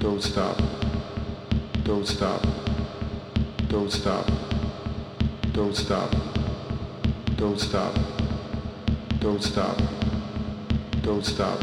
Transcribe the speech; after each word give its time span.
Don't 0.00 0.22
stop. 0.22 0.56
Don't 1.82 2.06
stop. 2.06 2.42
Don't 3.68 3.90
stop. 3.90 4.30
Don't 5.52 5.74
stop. 5.74 6.14
Don't 7.36 7.58
stop. 7.58 7.94
Don't 9.20 9.42
stop. 9.42 9.76
Don't 11.02 11.24
stop. 11.24 11.60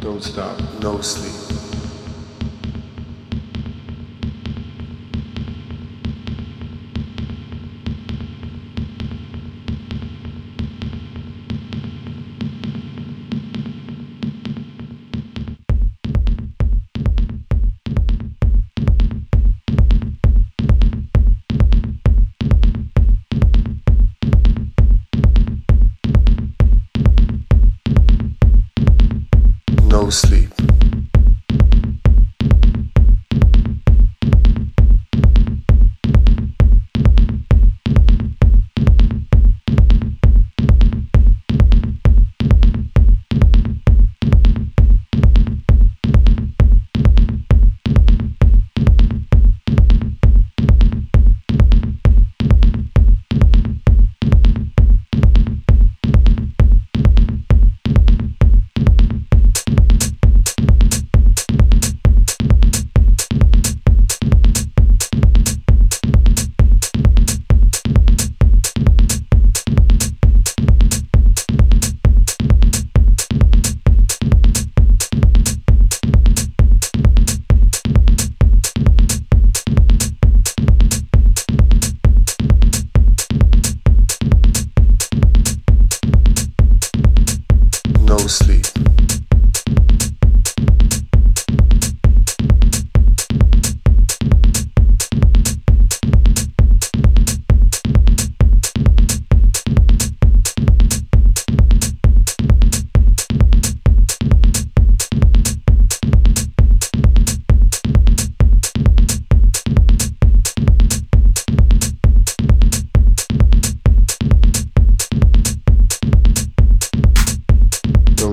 Don't 0.00 0.22
stop. 0.22 0.60
No 0.82 1.00
sleep. 1.00 1.63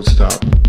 don't 0.02 0.16
stop. 0.16 0.61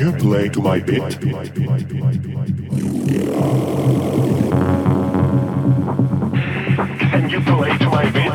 You 0.00 0.12
play 0.12 0.48
to 0.48 0.60
my 0.62 0.78
beat? 0.80 1.20
Can 7.10 7.28
you 7.28 7.40
play 7.42 7.76
to 7.76 7.86
my 7.90 8.10
beat? 8.10 8.32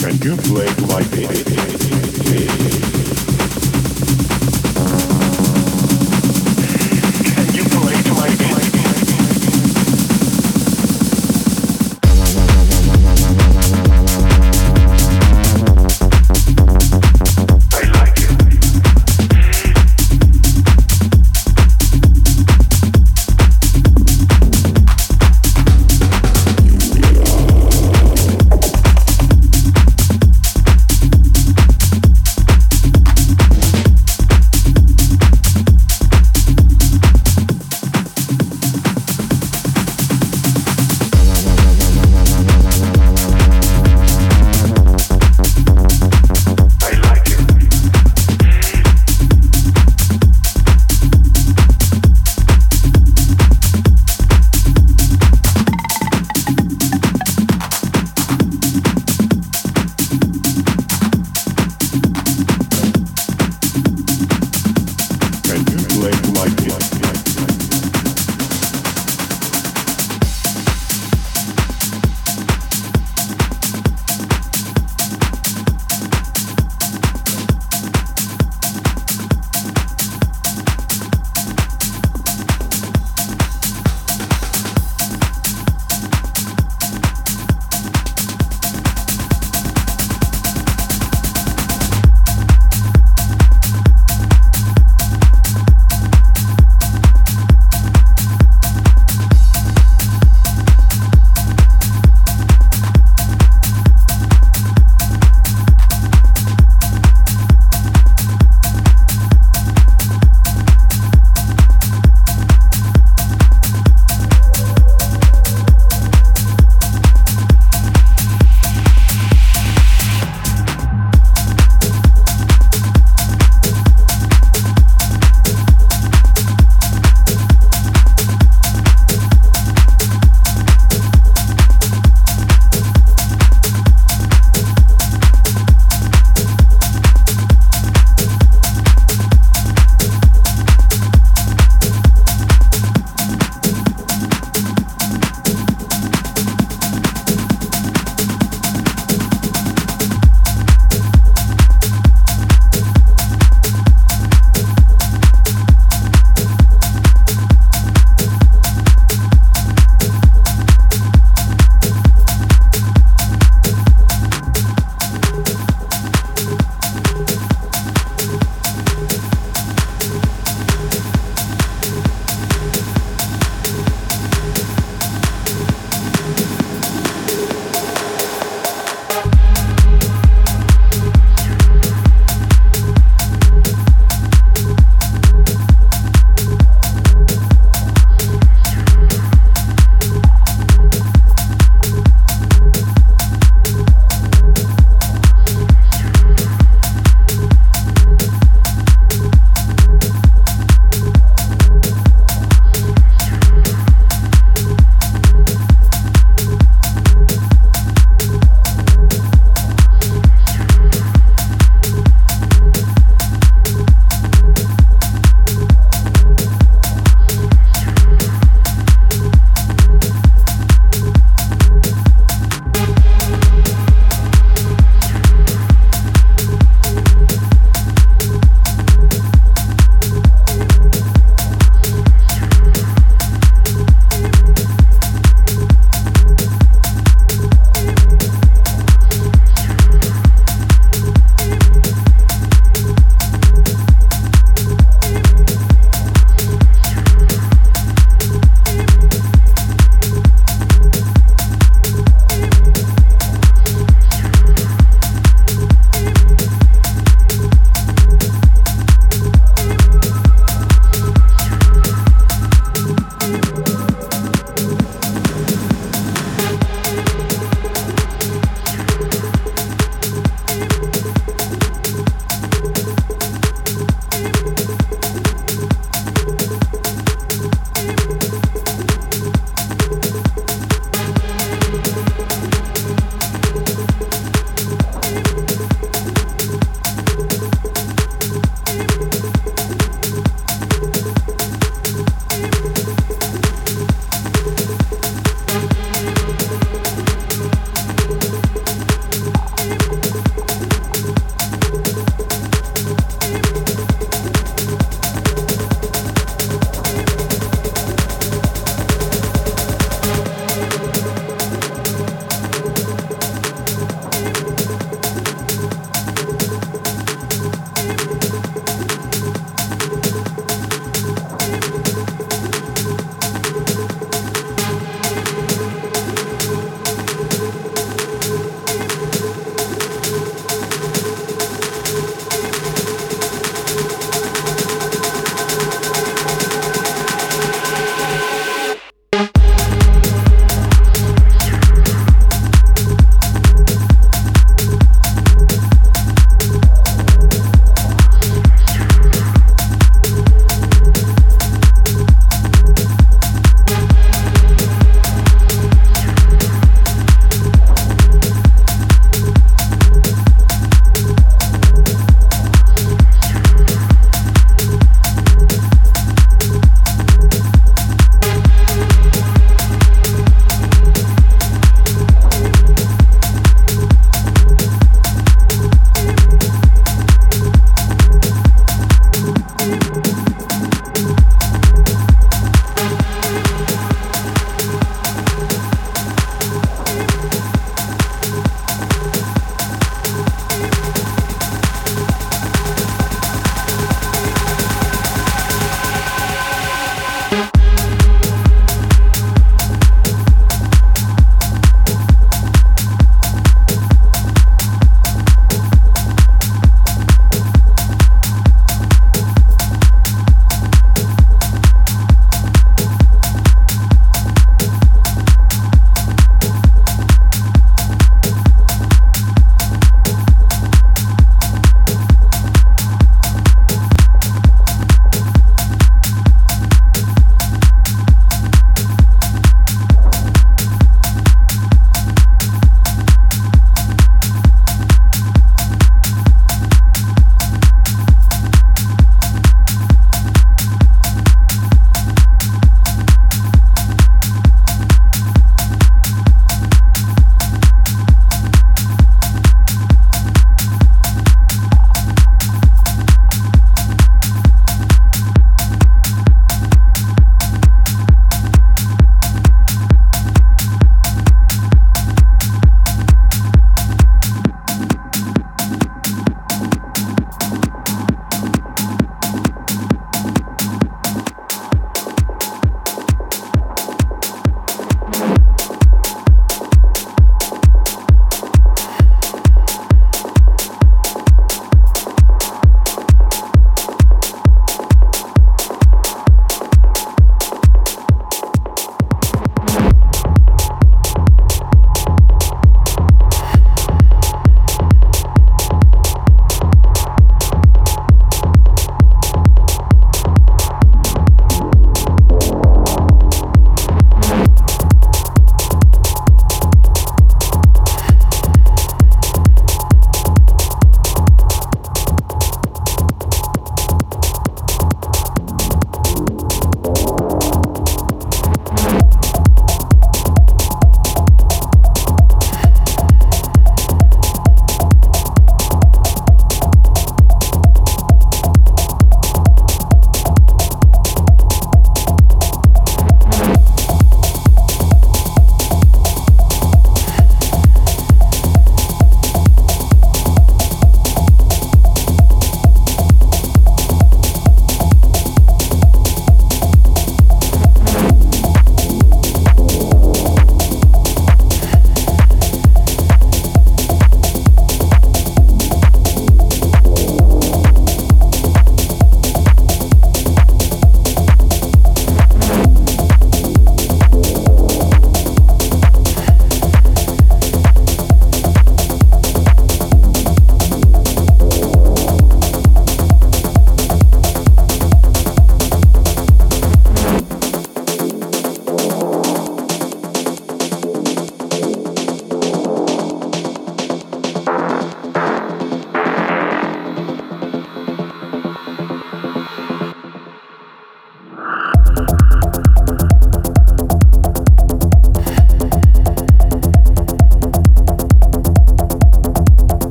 Can 0.00 0.16
you 0.18 0.36
play 0.38 0.68
to 0.74 0.86
my 0.88 1.02
beat? 1.12 2.89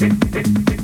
did, 0.00 0.18
did, 0.30 0.32
did, 0.32 0.64
did. 0.64 0.79